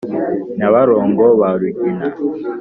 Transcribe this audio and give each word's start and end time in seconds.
Nyabarongo 0.57 1.25
ba 1.39 1.49
Rugina. 1.59 2.07